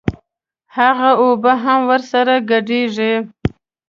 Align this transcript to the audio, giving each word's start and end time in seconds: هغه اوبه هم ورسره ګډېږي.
هغه 0.77 1.09
اوبه 1.23 1.53
هم 1.63 1.79
ورسره 1.89 2.33
ګډېږي. 2.49 3.13